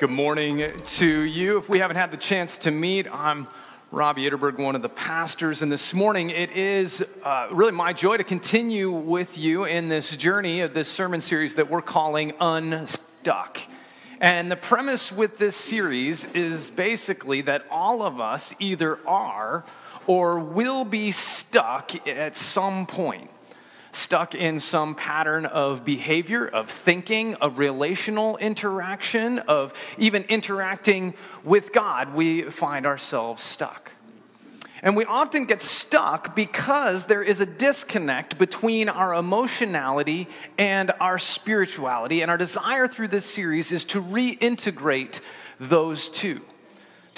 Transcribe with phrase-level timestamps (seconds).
[0.00, 1.58] Good morning to you.
[1.58, 3.46] If we haven't had the chance to meet, I'm
[3.90, 8.16] Robbie Ytterberg, one of the pastors, and this morning it is uh, really my joy
[8.16, 13.60] to continue with you in this journey of this sermon series that we're calling Unstuck.
[14.22, 19.66] And the premise with this series is basically that all of us either are
[20.06, 23.28] or will be stuck at some point
[23.92, 31.72] stuck in some pattern of behavior, of thinking, of relational interaction, of even interacting with
[31.72, 33.92] God, we find ourselves stuck.
[34.82, 41.18] And we often get stuck because there is a disconnect between our emotionality and our
[41.18, 42.22] spirituality.
[42.22, 45.20] And our desire through this series is to reintegrate
[45.58, 46.40] those two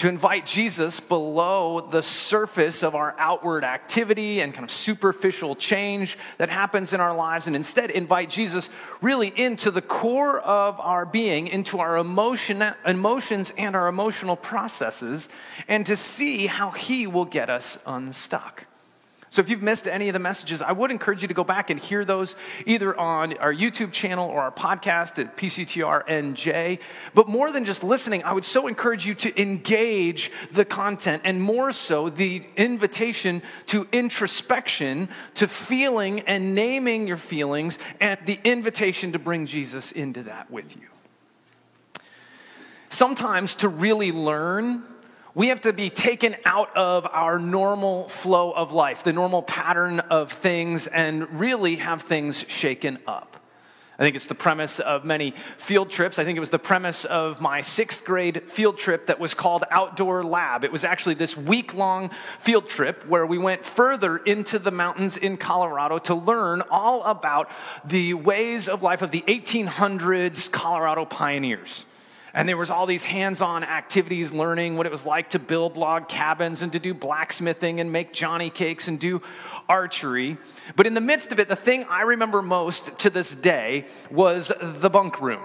[0.03, 6.19] to invite Jesus below the surface of our outward activity and kind of superficial change
[6.39, 8.69] that happens in our lives, and instead invite Jesus
[9.01, 15.29] really into the core of our being, into our emotion, emotions and our emotional processes,
[15.69, 18.67] and to see how He will get us unstuck.
[19.33, 21.71] So if you've missed any of the messages, I would encourage you to go back
[21.71, 26.79] and hear those either on our YouTube channel or our podcast at PCTRNJ.
[27.15, 31.41] But more than just listening, I would so encourage you to engage the content and
[31.41, 39.13] more so the invitation to introspection, to feeling and naming your feelings, and the invitation
[39.13, 40.89] to bring Jesus into that with you.
[42.91, 44.85] Sometimes to really learn,
[45.35, 50.01] we have to be taken out of our normal flow of life, the normal pattern
[50.01, 53.37] of things, and really have things shaken up.
[53.99, 56.19] I think it's the premise of many field trips.
[56.19, 59.65] I think it was the premise of my sixth grade field trip that was called
[59.71, 60.65] Outdoor Lab.
[60.65, 62.11] It was actually this week long
[62.41, 67.51] field trip where we went further into the mountains in Colorado to learn all about
[67.85, 71.87] the ways of life of the 1800s Colorado pioneers.
[72.35, 76.09] And there was all these hands-on activities learning what it was like to build log
[76.09, 79.21] cabins and to do blacksmithing and make johnny cakes and do
[79.69, 80.39] archery.
[80.75, 84.51] But in the midst of it, the thing I remember most to this day was
[84.61, 85.43] the bunk room.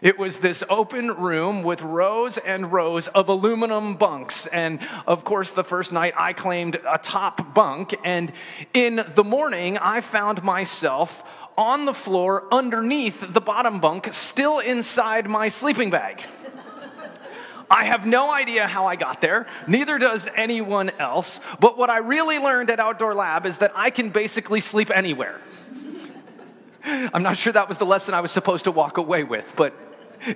[0.00, 4.46] It was this open room with rows and rows of aluminum bunks.
[4.46, 7.98] And of course, the first night I claimed a top bunk.
[8.04, 8.32] And
[8.72, 11.24] in the morning, I found myself
[11.58, 16.22] on the floor underneath the bottom bunk, still inside my sleeping bag.
[17.70, 21.40] I have no idea how I got there, neither does anyone else.
[21.60, 25.38] But what I really learned at Outdoor Lab is that I can basically sleep anywhere.
[26.84, 29.76] I'm not sure that was the lesson I was supposed to walk away with, but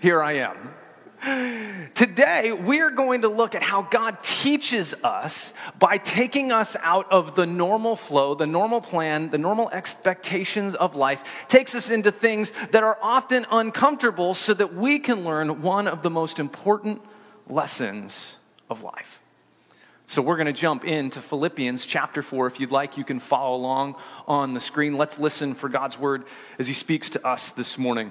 [0.03, 0.75] here I am.
[1.23, 7.37] Today, we're going to look at how God teaches us by taking us out of
[7.37, 12.53] the normal flow, the normal plan, the normal expectations of life, takes us into things
[12.73, 17.01] that are often uncomfortable so that we can learn one of the most important
[17.49, 18.37] lessons
[18.69, 19.23] of life.
[20.07, 22.49] So, we're going to jump into Philippians chapter 4.
[22.49, 23.95] If you'd like, you can follow along
[24.27, 24.99] on the screen.
[24.99, 26.25] Let's listen for God's word
[26.59, 28.11] as He speaks to us this morning.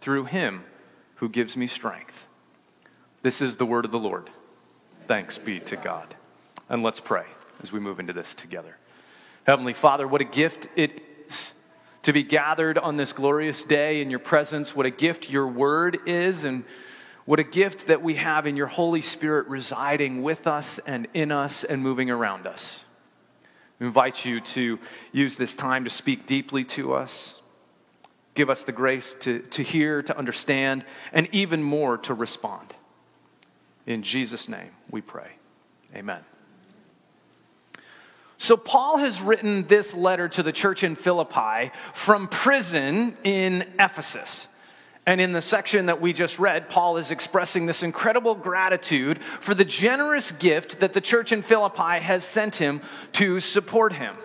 [0.00, 0.64] through him
[1.16, 2.26] who gives me strength.
[3.22, 4.30] This is the word of the Lord.
[5.06, 6.14] Thanks be to God.
[6.68, 7.26] And let's pray
[7.62, 8.76] as we move into this together.
[9.44, 11.52] Heavenly Father, what a gift it is
[12.02, 14.74] to be gathered on this glorious day in your presence.
[14.74, 16.64] What a gift your word is, and
[17.26, 21.30] what a gift that we have in your Holy Spirit residing with us and in
[21.30, 22.84] us and moving around us.
[23.78, 24.78] We invite you to
[25.12, 27.39] use this time to speak deeply to us
[28.40, 32.72] Give us the grace to, to hear, to understand, and even more to respond.
[33.84, 35.32] In Jesus' name we pray.
[35.94, 36.22] Amen.
[38.38, 44.48] So, Paul has written this letter to the church in Philippi from prison in Ephesus.
[45.04, 49.54] And in the section that we just read, Paul is expressing this incredible gratitude for
[49.54, 52.80] the generous gift that the church in Philippi has sent him
[53.12, 54.16] to support him.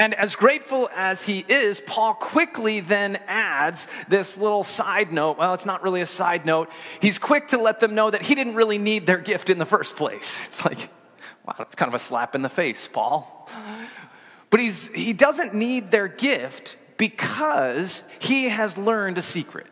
[0.00, 5.36] And as grateful as he is, Paul quickly then adds this little side note.
[5.36, 6.70] Well, it's not really a side note.
[7.00, 9.66] He's quick to let them know that he didn't really need their gift in the
[9.66, 10.38] first place.
[10.46, 10.88] It's like,
[11.44, 13.46] wow, that's kind of a slap in the face, Paul.
[14.48, 19.66] But he's, he doesn't need their gift because he has learned a secret.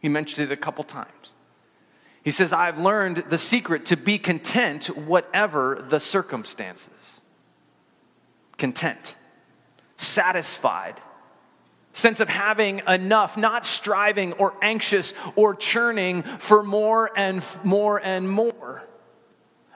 [0.00, 1.32] He mentioned it a couple times.
[2.22, 7.22] He says, I've learned the secret to be content, whatever the circumstances.
[8.58, 9.16] Content,
[10.00, 11.00] satisfied,
[11.92, 18.28] sense of having enough, not striving or anxious or churning for more and more and
[18.28, 18.84] more.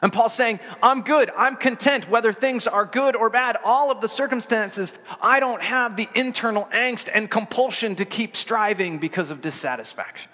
[0.03, 4.03] And Paul's saying, I'm good, I'm content, whether things are good or bad, all of
[4.03, 9.41] the circumstances, I don't have the internal angst and compulsion to keep striving because of
[9.41, 10.31] dissatisfaction.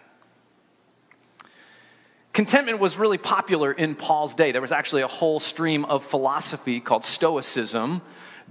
[2.32, 4.52] Contentment was really popular in Paul's day.
[4.52, 8.02] There was actually a whole stream of philosophy called Stoicism,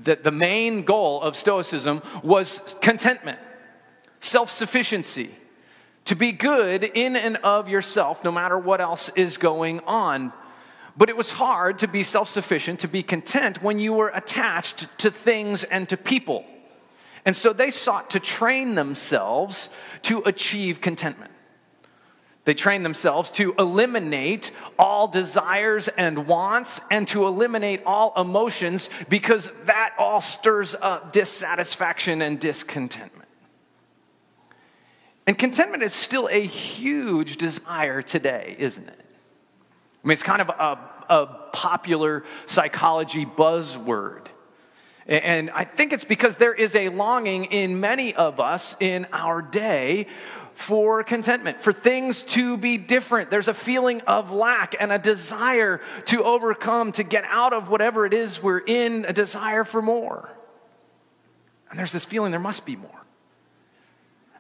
[0.04, 3.40] that the main goal of Stoicism was contentment,
[4.20, 5.32] self sufficiency,
[6.06, 10.34] to be good in and of yourself no matter what else is going on.
[10.98, 14.98] But it was hard to be self sufficient, to be content when you were attached
[15.00, 16.46] to things and to people.
[17.26, 19.70] And so they sought to train themselves
[20.04, 21.32] to achieve contentment.
[22.46, 29.52] They train themselves to eliminate all desires and wants and to eliminate all emotions because
[29.66, 33.30] that all stirs up dissatisfaction and discontentment.
[35.28, 39.06] And contentment is still a huge desire today, isn't it?
[40.04, 40.80] I mean, it's kind of a,
[41.14, 44.26] a popular psychology buzzword.
[45.06, 49.42] And I think it's because there is a longing in many of us in our
[49.42, 50.06] day
[50.60, 53.30] for contentment, for things to be different.
[53.30, 58.06] There's a feeling of lack and a desire to overcome, to get out of whatever
[58.06, 60.30] it is we're in, a desire for more.
[61.70, 62.92] And there's this feeling there must be more.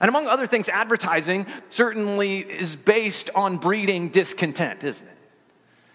[0.01, 5.18] And among other things, advertising certainly is based on breeding discontent, isn't it?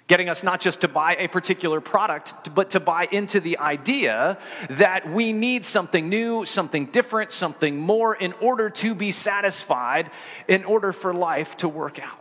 [0.06, 4.38] Getting us not just to buy a particular product, but to buy into the idea
[4.70, 10.10] that we need something new, something different, something more in order to be satisfied,
[10.46, 12.18] in order for life to work out.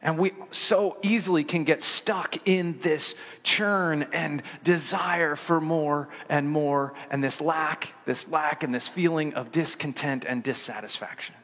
[0.00, 6.48] And we so easily can get stuck in this churn and desire for more and
[6.48, 11.34] more, and this lack, this lack, and this feeling of discontent and dissatisfaction.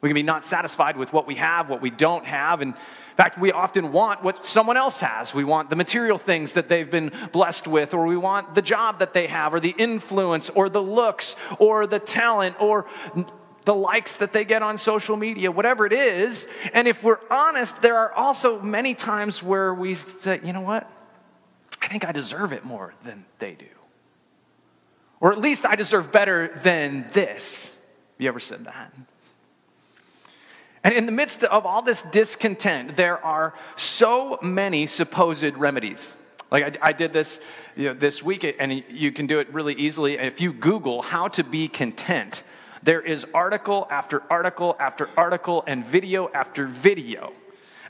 [0.00, 3.24] We can be not satisfied with what we have, what we don't have, and in
[3.24, 5.34] fact, we often want what someone else has.
[5.34, 9.00] We want the material things that they've been blessed with, or we want the job
[9.00, 12.86] that they have, or the influence, or the looks, or the talent, or
[13.64, 16.46] the likes that they get on social media, whatever it is.
[16.72, 20.88] And if we're honest, there are also many times where we say, you know what?
[21.82, 23.66] I think I deserve it more than they do.
[25.20, 27.64] Or at least I deserve better than this.
[27.64, 28.94] Have You ever said that?
[30.88, 36.16] And in the midst of all this discontent, there are so many supposed remedies.
[36.50, 37.42] Like I, I did this
[37.76, 40.14] you know, this week, and you can do it really easily.
[40.14, 42.42] If you Google how to be content,
[42.82, 47.34] there is article after article after article and video after video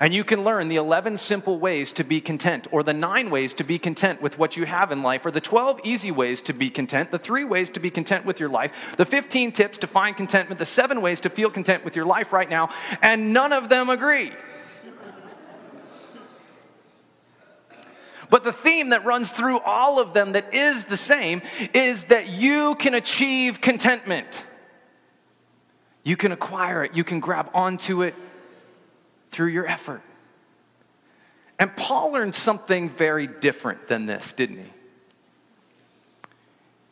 [0.01, 3.53] and you can learn the 11 simple ways to be content, or the nine ways
[3.55, 6.53] to be content with what you have in life, or the 12 easy ways to
[6.53, 9.87] be content, the three ways to be content with your life, the 15 tips to
[9.87, 12.71] find contentment, the seven ways to feel content with your life right now,
[13.03, 14.33] and none of them agree.
[18.31, 22.29] But the theme that runs through all of them that is the same is that
[22.29, 24.45] you can achieve contentment.
[26.05, 28.15] You can acquire it, you can grab onto it,
[29.31, 30.03] through your effort.
[31.59, 34.73] And Paul learned something very different than this, didn't he?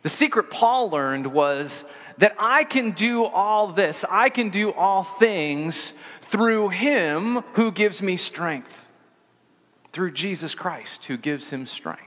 [0.02, 1.84] The secret Paul learned was
[2.18, 8.02] that I can do all this, I can do all things through him who gives
[8.02, 8.88] me strength,
[9.92, 12.05] through Jesus Christ who gives him strength.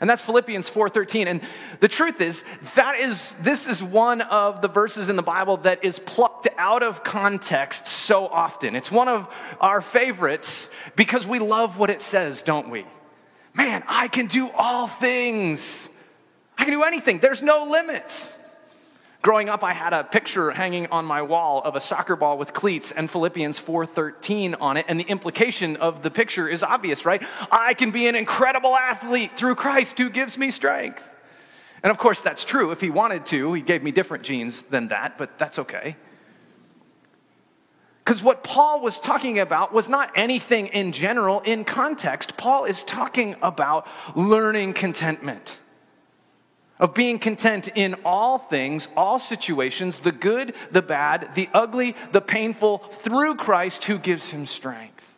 [0.00, 1.40] And that's Philippians 4:13 and
[1.80, 5.84] the truth is that is this is one of the verses in the Bible that
[5.84, 8.76] is plucked out of context so often.
[8.76, 12.84] It's one of our favorites because we love what it says, don't we?
[13.54, 15.88] Man, I can do all things.
[16.58, 17.20] I can do anything.
[17.20, 18.32] There's no limits.
[19.26, 22.52] Growing up, I had a picture hanging on my wall of a soccer ball with
[22.52, 27.20] cleats and Philippians 4:13 on it, and the implication of the picture is obvious, right?
[27.50, 31.02] I can be an incredible athlete through Christ who gives me strength.
[31.82, 32.70] And of course, that's true.
[32.70, 35.96] If he wanted to, he gave me different genes than that, but that's okay.
[38.04, 42.36] Because what Paul was talking about was not anything in general, in context.
[42.36, 45.58] Paul is talking about learning contentment,
[46.78, 52.20] of being content in all things, all situations, the good, the bad, the ugly, the
[52.20, 55.14] painful, through Christ who gives him strength.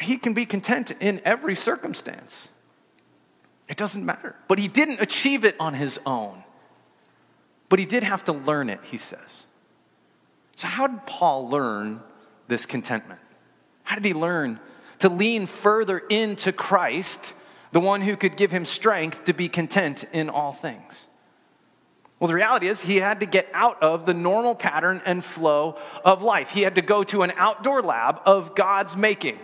[0.00, 2.48] He can be content in every circumstance.
[3.68, 4.36] It doesn't matter.
[4.48, 6.44] But he didn't achieve it on his own.
[7.68, 9.44] But he did have to learn it, he says.
[10.54, 12.00] So, how did Paul learn
[12.48, 13.20] this contentment?
[13.82, 14.60] How did he learn
[15.00, 17.34] to lean further into Christ,
[17.76, 21.08] the one who could give him strength to be content in all things?
[22.18, 25.76] Well, the reality is, he had to get out of the normal pattern and flow
[26.02, 26.48] of life.
[26.48, 29.38] He had to go to an outdoor lab of God's making.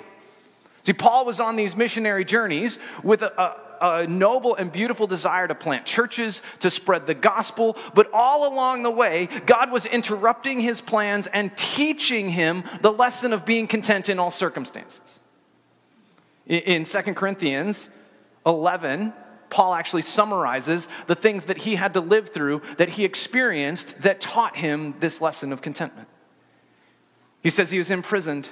[0.83, 5.47] See, Paul was on these missionary journeys with a, a a noble and beautiful desire
[5.47, 10.61] to plant churches, to spread the gospel, but all along the way, God was interrupting
[10.61, 15.21] his plans and teaching him the lesson of being content in all circumstances.
[16.47, 17.91] In 2 Corinthians
[18.47, 19.13] 11,
[19.51, 24.21] Paul actually summarizes the things that he had to live through, that he experienced, that
[24.21, 26.09] taught him this lesson of contentment.
[27.43, 28.51] He says he was imprisoned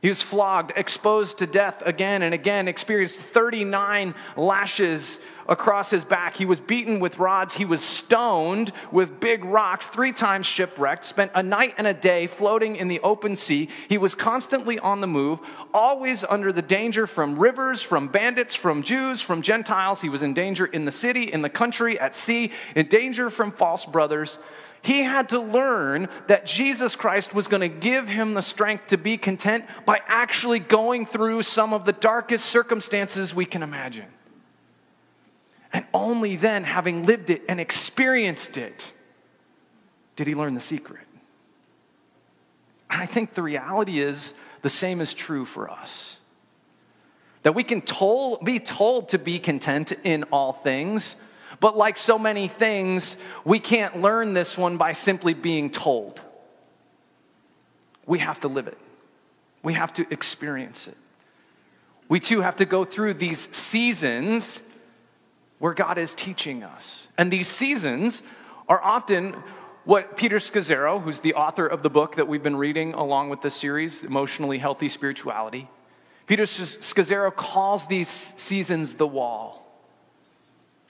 [0.00, 6.36] he was flogged, exposed to death again and again, experienced 39 lashes across his back.
[6.36, 7.54] He was beaten with rods.
[7.54, 12.28] He was stoned with big rocks, three times shipwrecked, spent a night and a day
[12.28, 13.70] floating in the open sea.
[13.88, 15.40] He was constantly on the move,
[15.74, 20.00] always under the danger from rivers, from bandits, from Jews, from Gentiles.
[20.00, 23.50] He was in danger in the city, in the country, at sea, in danger from
[23.50, 24.38] false brothers.
[24.88, 28.96] He had to learn that Jesus Christ was going to give him the strength to
[28.96, 34.06] be content by actually going through some of the darkest circumstances we can imagine.
[35.74, 38.94] And only then, having lived it and experienced it,
[40.16, 41.04] did he learn the secret.
[42.88, 46.16] And I think the reality is the same is true for us.
[47.42, 51.16] That we can told, be told to be content in all things
[51.60, 56.20] but like so many things, we can't learn this one by simply being told.
[58.06, 58.78] We have to live it,
[59.62, 60.96] we have to experience it.
[62.08, 64.62] We too have to go through these seasons
[65.58, 67.08] where God is teaching us.
[67.18, 68.22] And these seasons
[68.68, 69.36] are often
[69.84, 73.42] what Peter Scazzero, who's the author of the book that we've been reading along with
[73.42, 75.68] this series, Emotionally Healthy Spirituality,
[76.26, 79.67] Peter Scazzero calls these seasons the wall.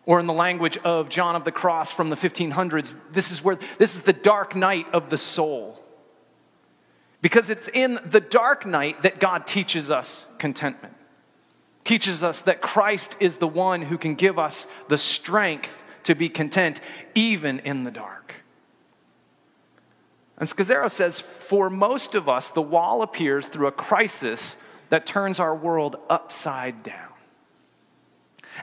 [0.09, 3.59] Or in the language of John of the Cross from the 1500s, this is where
[3.77, 5.85] this is the dark night of the soul.
[7.21, 10.95] Because it's in the dark night that God teaches us contentment.
[11.85, 16.31] Teaches us that Christ is the one who can give us the strength to be
[16.31, 16.81] content
[17.15, 18.37] even in the dark.
[20.38, 24.57] And Scazzero says, for most of us, the wall appears through a crisis
[24.88, 27.08] that turns our world upside down.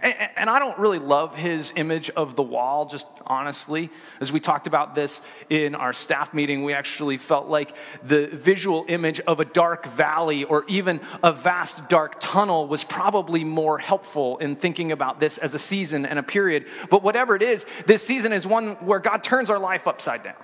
[0.01, 3.89] And, and, I don't really love his image of the wall, just honestly.
[4.19, 8.85] As we talked about this in our staff meeting, we actually felt like the visual
[8.87, 14.37] image of a dark valley or even a vast dark tunnel was probably more helpful
[14.37, 16.65] in thinking about this as a season and a period.
[16.89, 20.35] But whatever it is, this season is one where God turns our life upside down.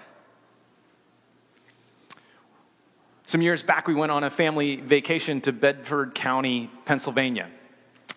[3.26, 7.50] Some years back, we went on a family vacation to Bedford County, Pennsylvania.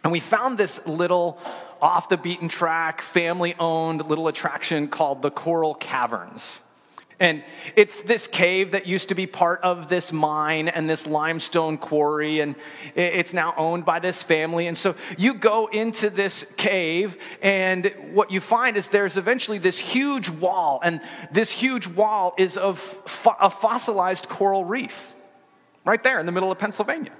[0.05, 1.39] And we found this little
[1.81, 6.61] off the beaten track, family owned little attraction called the Coral Caverns.
[7.21, 7.45] And
[7.77, 12.41] it's this cave that used to be part of this mine and this limestone quarry,
[12.41, 12.57] and
[12.95, 14.67] it's now owned by this family.
[14.67, 19.79] And so you go into this cave, and what you find is there's eventually this
[19.79, 22.79] huge wall, and this huge wall is of
[23.41, 25.15] a fossilized coral reef
[25.85, 27.13] right there in the middle of Pennsylvania.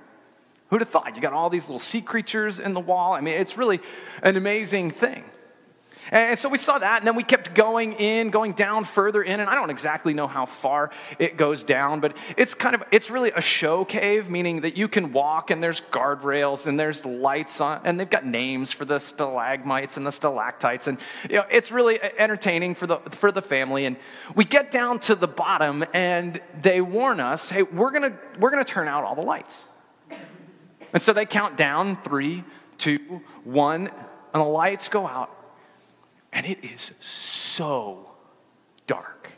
[0.75, 1.14] Who'd have thought?
[1.14, 3.12] You got all these little sea creatures in the wall.
[3.12, 3.78] I mean, it's really
[4.25, 5.23] an amazing thing.
[6.11, 9.38] And so we saw that, and then we kept going in, going down further in,
[9.38, 10.90] and I don't exactly know how far
[11.21, 14.88] it goes down, but it's kind of, it's really a show cave, meaning that you
[14.88, 18.99] can walk and there's guardrails and there's lights on, and they've got names for the
[18.99, 20.99] stalagmites and the stalactites, and
[21.31, 23.85] you know, it's really entertaining for the, for the family.
[23.85, 23.97] And
[24.35, 28.64] we get down to the bottom, and they warn us, hey, we're gonna, we're gonna
[28.64, 29.66] turn out all the lights.
[30.94, 32.44] And so they count down three,
[32.78, 35.30] two, one, and the lights go out.
[36.32, 38.14] And it is so
[38.86, 39.32] dark.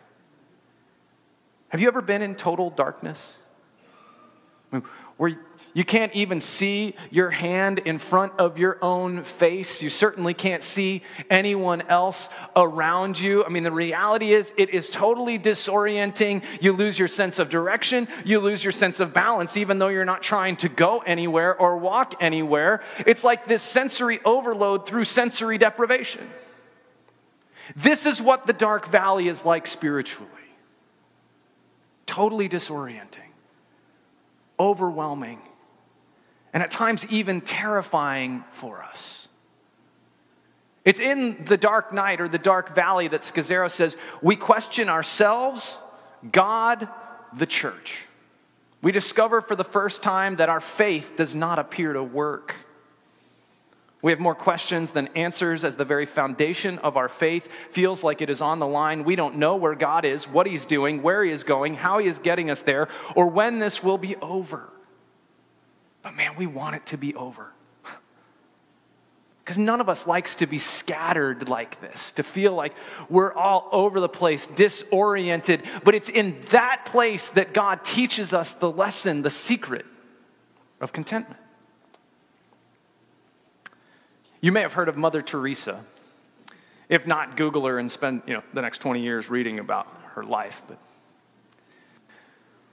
[1.71, 3.39] Have you ever been in total darkness?
[4.71, 4.85] I mean,
[5.17, 5.37] where
[5.77, 9.83] You can't even see your hand in front of your own face.
[9.83, 13.45] You certainly can't see anyone else around you.
[13.45, 16.43] I mean, the reality is, it is totally disorienting.
[16.63, 20.07] You lose your sense of direction, you lose your sense of balance, even though you're
[20.07, 22.81] not trying to go anywhere or walk anywhere.
[23.07, 26.27] It's like this sensory overload through sensory deprivation.
[27.77, 30.31] This is what the dark valley is like spiritually
[32.07, 33.29] totally disorienting,
[34.59, 35.39] overwhelming
[36.57, 39.29] and at times even terrifying for us.
[40.87, 45.77] It's in the dark night or the dark valley that Scazzero says we question ourselves,
[46.33, 46.89] God,
[47.37, 48.07] the church.
[48.81, 52.55] We discover for the first time that our faith does not appear to work.
[54.01, 58.23] We have more questions than answers as the very foundation of our faith feels like
[58.23, 59.05] it is on the line.
[59.05, 62.07] We don't know where God is, what He's doing, where He is going, how He
[62.07, 64.71] is getting us there, or when this will be over.
[66.07, 67.51] But man, we want it to be over.
[69.43, 72.75] Because none of us likes to be scattered like this, to feel like
[73.09, 75.65] we're all over the place, disoriented.
[75.83, 79.85] But it's in that place that God teaches us the lesson, the secret
[80.81, 81.41] of contentment.
[84.41, 85.85] You may have heard of Mother Teresa.
[86.89, 90.23] If not, Google her and spend you know, the next 20 years reading about her
[90.23, 90.63] life.
[90.69, 90.79] But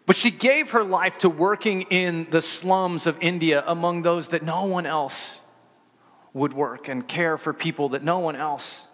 [0.05, 4.43] but she gave her life to working in the slums of India among those that
[4.43, 5.41] no one else
[6.33, 8.88] would work and care for people that no one else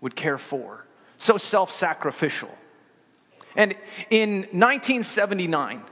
[0.00, 0.86] would care for.
[1.18, 2.50] So self sacrificial.
[3.56, 3.74] And
[4.10, 5.82] in 1979,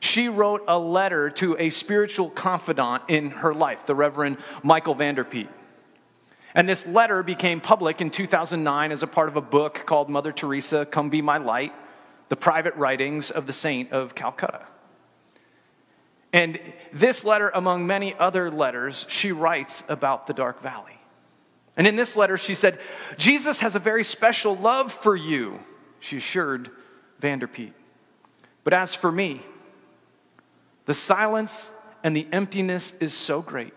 [0.00, 5.48] she wrote a letter to a spiritual confidant in her life, the Reverend Michael Vanderpeet.
[6.54, 10.32] And this letter became public in 2009 as a part of a book called Mother
[10.32, 11.72] Teresa, Come Be My Light
[12.30, 14.62] the private writings of the saint of Calcutta.
[16.32, 16.60] And
[16.92, 20.96] this letter, among many other letters, she writes about the dark valley.
[21.76, 22.78] And in this letter, she said,
[23.18, 25.60] Jesus has a very special love for you,
[25.98, 26.70] she assured
[27.20, 27.72] Vanderpeet.
[28.62, 29.42] But as for me,
[30.86, 31.68] the silence
[32.04, 33.74] and the emptiness is so great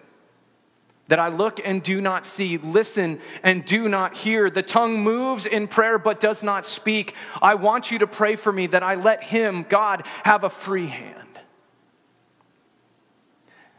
[1.07, 4.49] that I look and do not see, listen and do not hear.
[4.49, 7.13] The tongue moves in prayer but does not speak.
[7.41, 10.87] I want you to pray for me that I let Him, God, have a free
[10.87, 11.17] hand.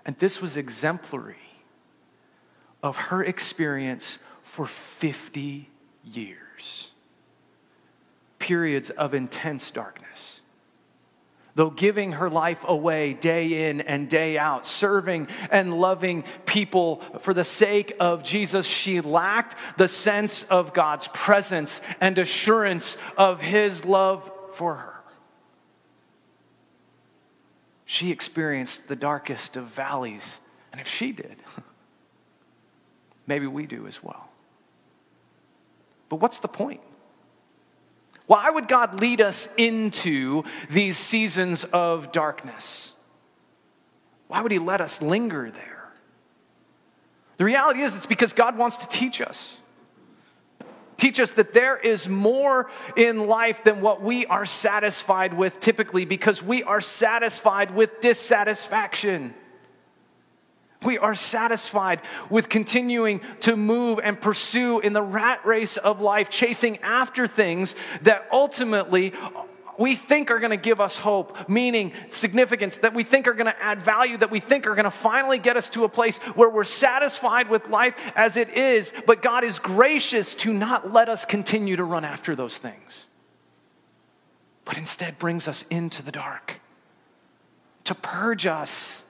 [0.05, 1.37] And this was exemplary
[2.83, 5.71] of her experience for 50
[6.05, 6.91] years.
[8.39, 10.43] Periods of intense darkness
[11.55, 17.33] though giving her life away day in and day out, serving and loving people for
[17.33, 23.85] the sake of Jesus, she lacked the sense of God's presence and assurance of his
[23.85, 24.95] love for her.
[27.85, 30.41] She experienced the darkest of valleys,
[30.73, 31.37] and if she did,
[33.27, 34.29] maybe we do as well.
[36.09, 36.81] But what's the point?
[38.27, 42.93] Why would God lead us into these seasons of darkness?
[44.29, 45.93] Why would He let us linger there?
[47.37, 49.61] The reality is, it's because God wants to teach us.
[50.97, 56.05] Teach us that there is more in life than what we are satisfied with typically
[56.05, 59.35] because we are satisfied with dissatisfaction.
[60.85, 66.31] We are satisfied with continuing to move and pursue in the rat race of life,
[66.31, 69.13] chasing after things that ultimately
[69.79, 73.47] we think are going to give us hope, meaning, significance, that we think are going
[73.47, 76.19] to add value, that we think are going to finally get us to a place
[76.19, 81.09] where we're satisfied with life as it is, but God is gracious to not let
[81.09, 83.07] us continue to run after those things,
[84.65, 86.61] but instead brings us into the dark
[87.85, 89.04] to purge us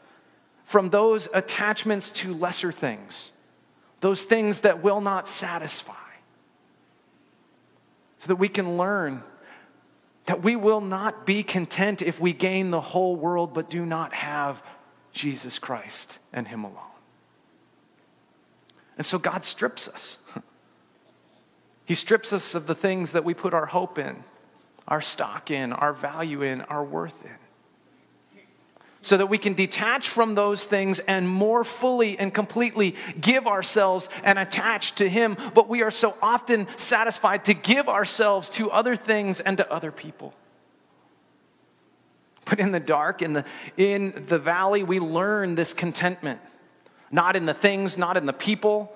[0.75, 3.31] from those attachments to lesser things,
[4.01, 5.95] those things that will not satisfy,
[8.19, 9.23] so that we can learn
[10.27, 14.13] that we will not be content if we gain the whole world but do not
[14.15, 14.65] have
[15.13, 16.99] Jesus Christ and Him alone.
[18.99, 20.19] And so God strips us.
[21.85, 24.25] He strips us of the things that we put our hope in,
[24.89, 27.44] our stock in, our value in, our worth in
[29.05, 34.09] so that we can detach from those things and more fully and completely give ourselves
[34.23, 35.37] and attach to Him.
[35.53, 39.93] But we are so often satisfied to give ourselves to other things and to other
[39.93, 40.33] people.
[42.47, 43.45] But in the dark, in the,
[43.77, 46.41] in the valley, we learn this contentment.
[47.11, 48.91] Not in the things, not in the people,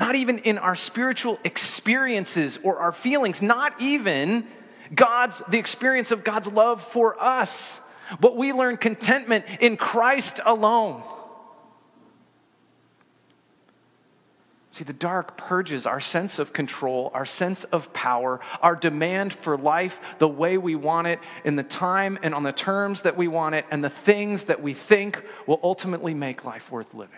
[0.00, 4.48] not even in our spiritual experiences or our feelings, not even
[4.92, 7.80] God's, the experience of God's love for us
[8.20, 11.02] but we learn contentment in Christ alone.
[14.74, 19.56] See, the dark purges our sense of control, our sense of power, our demand for
[19.56, 23.28] life the way we want it, in the time and on the terms that we
[23.28, 27.14] want it, and the things that we think will ultimately make life worth living.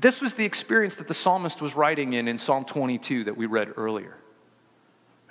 [0.00, 3.46] This was the experience that the psalmist was writing in in Psalm 22 that we
[3.46, 4.16] read earlier.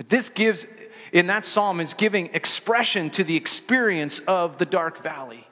[0.02, 0.66] But this gives,
[1.12, 5.48] in that psalm, is giving expression to the experience of the dark valley.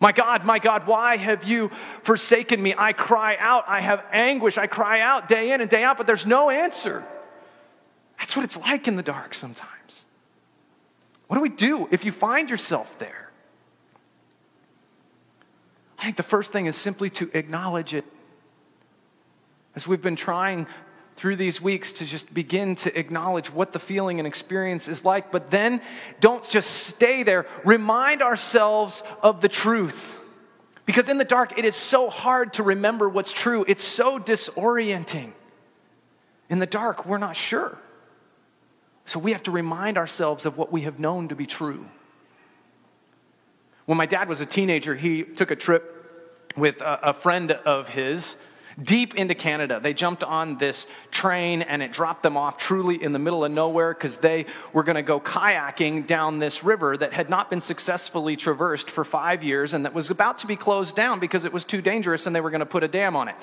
[0.00, 2.74] My God, my God, why have you forsaken me?
[2.78, 3.64] I cry out.
[3.68, 4.56] I have anguish.
[4.56, 7.04] I cry out day in and day out, but there's no answer.
[8.18, 10.06] That's what it's like in the dark sometimes.
[11.26, 13.30] What do we do if you find yourself there?
[15.98, 18.06] I think the first thing is simply to acknowledge it.
[19.76, 20.66] As we've been trying
[21.18, 25.32] through these weeks to just begin to acknowledge what the feeling and experience is like,
[25.32, 25.80] but then
[26.20, 27.44] don't just stay there.
[27.64, 30.16] Remind ourselves of the truth.
[30.86, 35.32] Because in the dark, it is so hard to remember what's true, it's so disorienting.
[36.48, 37.76] In the dark, we're not sure.
[39.04, 41.84] So we have to remind ourselves of what we have known to be true.
[43.86, 48.36] When my dad was a teenager, he took a trip with a, friend of his
[48.82, 49.80] deep into Canada.
[49.82, 53.50] They jumped on this train and it dropped them off truly in the middle of
[53.50, 57.60] nowhere because they were going to go kayaking down this river that had not been
[57.60, 61.52] successfully traversed for five years and that was about to be closed down because it
[61.52, 63.34] was too dangerous and they were going to put a dam on it.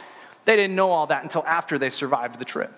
[0.46, 2.72] They didn't know all that until after they survived the trip.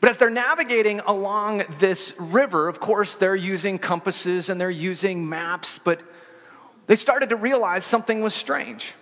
[0.00, 5.28] But as they're navigating along this river, of course, they're using compasses and they're using
[5.28, 6.00] maps, but
[6.88, 8.94] they started to realize something was strange.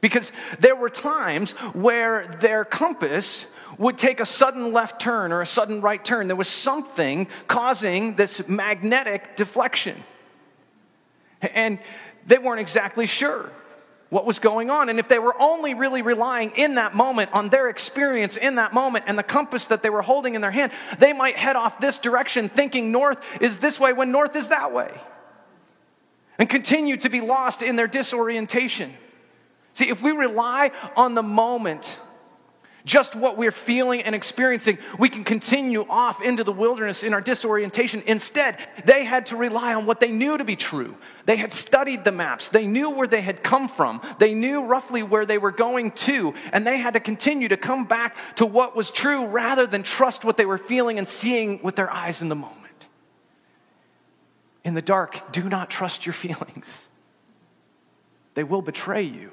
[0.00, 0.30] Because
[0.60, 3.46] there were times where their compass
[3.78, 6.28] would take a sudden left turn or a sudden right turn.
[6.28, 10.02] There was something causing this magnetic deflection.
[11.42, 11.78] And
[12.26, 13.50] they weren't exactly sure
[14.08, 14.88] what was going on.
[14.88, 18.72] And if they were only really relying in that moment on their experience in that
[18.72, 21.80] moment and the compass that they were holding in their hand, they might head off
[21.80, 24.92] this direction thinking north is this way when north is that way.
[26.38, 28.94] And continue to be lost in their disorientation.
[29.76, 32.00] See, if we rely on the moment,
[32.86, 37.20] just what we're feeling and experiencing, we can continue off into the wilderness in our
[37.20, 38.02] disorientation.
[38.06, 40.96] Instead, they had to rely on what they knew to be true.
[41.26, 45.02] They had studied the maps, they knew where they had come from, they knew roughly
[45.02, 48.74] where they were going to, and they had to continue to come back to what
[48.74, 52.30] was true rather than trust what they were feeling and seeing with their eyes in
[52.30, 52.86] the moment.
[54.64, 56.80] In the dark, do not trust your feelings,
[58.32, 59.32] they will betray you.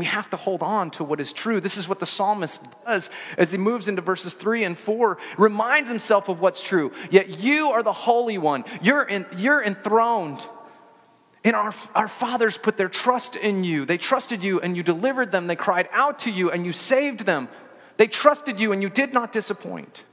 [0.00, 1.60] We have to hold on to what is true.
[1.60, 5.90] This is what the psalmist does as he moves into verses 3 and 4, reminds
[5.90, 6.90] himself of what's true.
[7.10, 10.46] Yet you are the Holy One, you're, in, you're enthroned.
[11.44, 13.84] And our, our fathers put their trust in you.
[13.84, 15.48] They trusted you and you delivered them.
[15.48, 17.50] They cried out to you and you saved them.
[17.98, 20.06] They trusted you and you did not disappoint.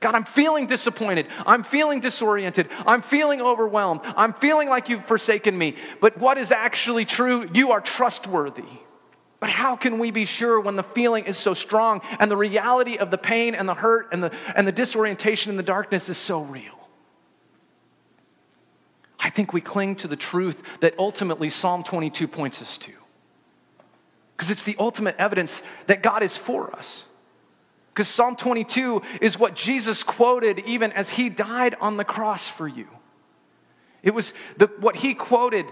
[0.00, 1.28] God, I'm feeling disappointed.
[1.46, 2.68] I'm feeling disoriented.
[2.86, 4.00] I'm feeling overwhelmed.
[4.04, 5.76] I'm feeling like you've forsaken me.
[6.00, 7.48] But what is actually true?
[7.54, 8.64] You are trustworthy.
[9.40, 12.96] But how can we be sure when the feeling is so strong and the reality
[12.96, 16.16] of the pain and the hurt and the, and the disorientation and the darkness is
[16.16, 16.88] so real?
[19.20, 22.92] I think we cling to the truth that ultimately Psalm 22 points us to.
[24.36, 27.06] Because it's the ultimate evidence that God is for us.
[27.94, 32.66] Because Psalm 22 is what Jesus quoted even as he died on the cross for
[32.66, 32.88] you.
[34.02, 35.66] It was the, what he quoted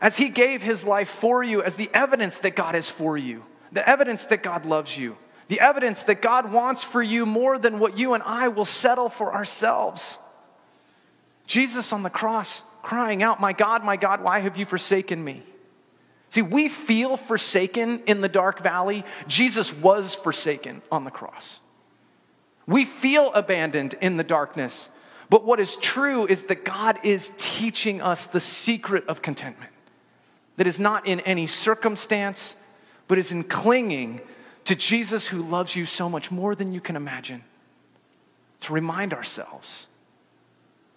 [0.00, 3.44] as he gave his life for you as the evidence that God is for you,
[3.70, 7.78] the evidence that God loves you, the evidence that God wants for you more than
[7.78, 10.18] what you and I will settle for ourselves.
[11.46, 15.44] Jesus on the cross crying out, My God, my God, why have you forsaken me?
[16.32, 19.04] See, we feel forsaken in the dark valley.
[19.26, 21.60] Jesus was forsaken on the cross.
[22.66, 24.88] We feel abandoned in the darkness.
[25.28, 29.72] But what is true is that God is teaching us the secret of contentment
[30.56, 32.56] that is not in any circumstance,
[33.08, 34.22] but is in clinging
[34.64, 37.44] to Jesus who loves you so much more than you can imagine.
[38.60, 39.86] To remind ourselves,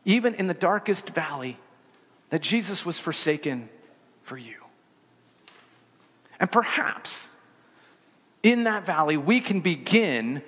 [0.06, 1.60] even in the darkest valley,
[2.30, 3.68] that Jesus was forsaken
[4.24, 4.65] for you.
[6.40, 7.30] And perhaps
[8.44, 10.42] in that valley, we can begin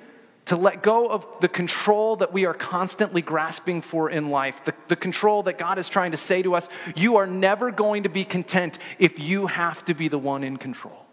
[0.45, 4.73] to let go of the control that we are constantly grasping for in life, the,
[4.87, 8.09] the, control that God is trying to say to us, you are never going to
[8.09, 11.05] be content if you have to be the one in control.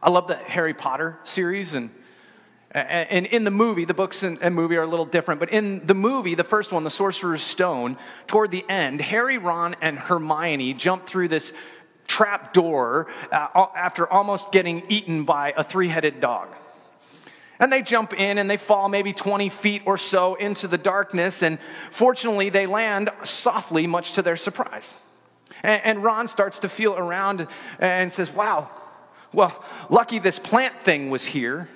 [0.00, 1.90] I love the Harry Potter series, and
[2.70, 5.94] And in the movie, the books and movie are a little different, but in the
[5.94, 7.96] movie, the first one, The Sorcerer's Stone,
[8.26, 11.54] toward the end, Harry, Ron, and Hermione jump through this
[12.06, 16.48] trap door uh, after almost getting eaten by a three headed dog.
[17.58, 21.42] And they jump in and they fall maybe 20 feet or so into the darkness,
[21.42, 21.58] and
[21.90, 24.98] fortunately, they land softly, much to their surprise.
[25.62, 28.70] And, Ron starts to feel around and says, Wow,
[29.32, 31.68] well, lucky this plant thing was here.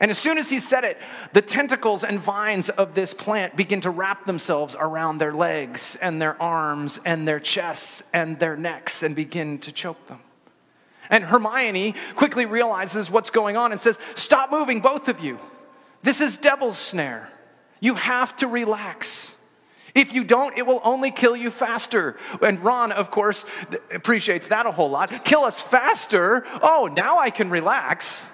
[0.00, 0.98] And as soon as he said it,
[1.32, 6.20] the tentacles and vines of this plant begin to wrap themselves around their legs and
[6.20, 10.20] their arms and their chests and their necks and begin to choke them.
[11.10, 15.38] And Hermione quickly realizes what's going on and says, Stop moving, both of you.
[16.02, 17.30] This is devil's snare.
[17.80, 19.36] You have to relax.
[19.94, 22.16] If you don't, it will only kill you faster.
[22.40, 23.44] And Ron, of course,
[23.92, 25.24] appreciates that a whole lot.
[25.24, 26.46] Kill us faster.
[26.62, 28.24] Oh, now I can relax.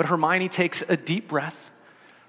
[0.00, 1.70] But Hermione takes a deep breath,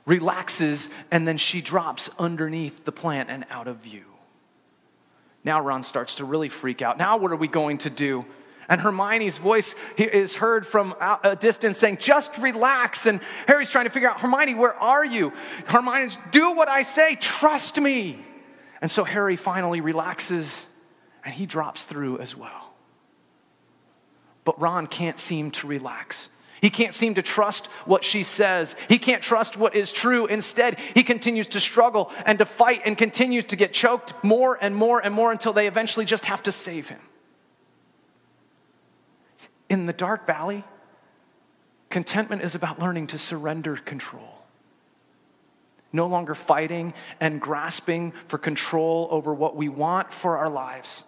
[0.06, 4.04] relaxes, and then she drops underneath the plant and out of view.
[5.46, 6.98] Now Ron starts to really freak out.
[6.98, 8.26] Now, what are we going to do?
[8.68, 13.06] And Hermione's voice is heard from a distance saying, Just relax.
[13.06, 15.32] And Harry's trying to figure out, Hermione, where are you?
[15.68, 18.20] Hermione's, Do what I say, trust me.
[18.82, 20.68] And so Harry finally relaxes
[21.24, 22.74] and he drops through as well.
[24.44, 26.28] But Ron can't seem to relax.
[26.62, 28.76] He can't seem to trust what she says.
[28.88, 30.28] He can't trust what is true.
[30.28, 34.76] Instead, he continues to struggle and to fight and continues to get choked more and
[34.76, 37.00] more and more until they eventually just have to save him.
[39.70, 40.64] In the dark valley,
[41.90, 44.38] contentment is about learning to surrender control.
[45.92, 51.04] No longer fighting and grasping for control over what we want for our lives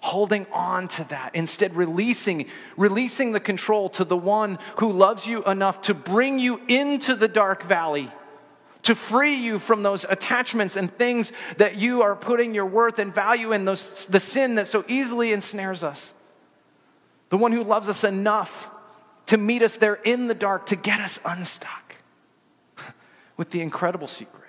[0.00, 5.42] holding on to that instead releasing releasing the control to the one who loves you
[5.44, 8.10] enough to bring you into the dark valley
[8.86, 13.12] to free you from those attachments and things that you are putting your worth and
[13.12, 16.14] value in those the sin that so easily ensnares us.
[17.30, 18.70] The one who loves us enough
[19.26, 21.96] to meet us there in the dark to get us unstuck
[23.36, 24.45] with the incredible secret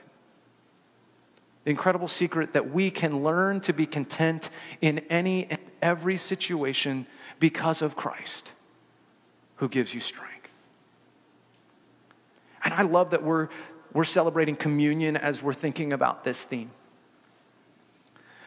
[1.67, 4.49] incredible secret that we can learn to be content
[4.81, 7.05] in any and every situation
[7.39, 8.51] because of Christ
[9.57, 10.49] who gives you strength.
[12.63, 13.49] And I love that we're,
[13.93, 16.71] we're celebrating communion as we're thinking about this theme.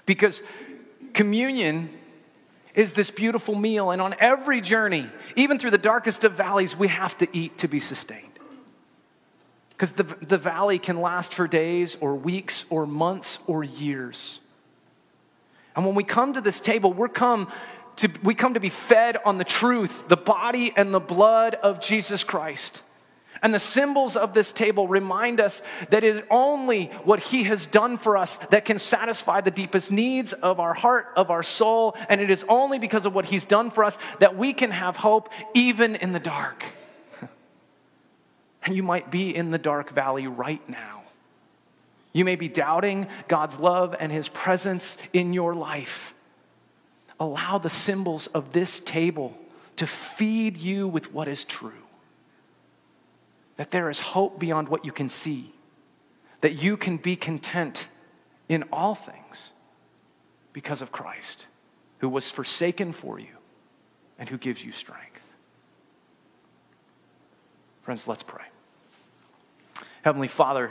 [0.06, 0.42] Because
[1.12, 1.90] communion
[2.74, 6.88] is this beautiful meal, and on every journey, even through the darkest of valleys, we
[6.88, 8.29] have to eat to be sustained.
[9.80, 14.38] Because the, the valley can last for days or weeks or months or years.
[15.74, 17.50] And when we come to this table, we're come
[17.96, 21.80] to, we come to be fed on the truth, the body and the blood of
[21.80, 22.82] Jesus Christ.
[23.40, 27.66] And the symbols of this table remind us that it is only what He has
[27.66, 31.96] done for us that can satisfy the deepest needs of our heart, of our soul.
[32.10, 34.96] And it is only because of what He's done for us that we can have
[34.96, 36.66] hope even in the dark.
[38.64, 41.02] And you might be in the dark valley right now.
[42.12, 46.14] You may be doubting God's love and His presence in your life.
[47.18, 49.36] Allow the symbols of this table
[49.76, 51.72] to feed you with what is true.
[53.56, 55.52] That there is hope beyond what you can see.
[56.40, 57.88] That you can be content
[58.48, 59.52] in all things
[60.52, 61.46] because of Christ,
[61.98, 63.36] who was forsaken for you
[64.18, 65.09] and who gives you strength.
[67.90, 68.44] Friends, let's pray.
[70.02, 70.70] Heavenly Father,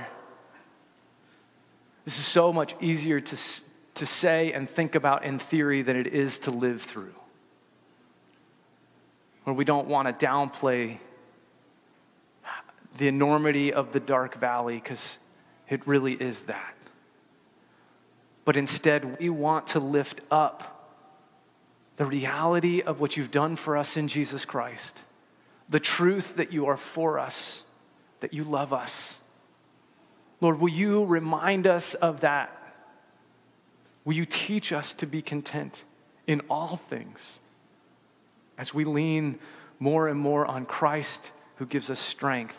[2.06, 3.38] this is so much easier to,
[3.96, 7.14] to say and think about in theory than it is to live through.
[9.44, 11.00] Where we don't want to downplay
[12.98, 15.20] the enormity of the dark valley because
[15.68, 16.74] it really is that.
[18.46, 20.96] But instead, we want to lift up
[21.98, 25.04] the reality of what you've done for us in Jesus Christ,
[25.70, 27.64] the truth that you are for us,
[28.20, 29.20] that you love us
[30.42, 32.56] Lord, will you remind us of that?
[34.06, 35.84] Will you teach us to be content
[36.28, 37.40] in all things
[38.58, 39.40] as we lean
[39.80, 42.58] more and more on Christ who gives us strength